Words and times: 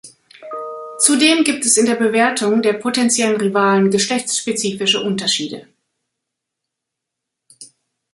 Zudem 0.97 1.43
gibt 1.43 1.63
es 1.63 1.77
in 1.77 1.85
der 1.85 1.93
Bewertung 1.93 2.63
der 2.63 2.73
potentiellen 2.73 3.39
Rivalen 3.39 3.91
geschlechtsspezifische 3.91 4.99
Unterschiede. 4.99 5.67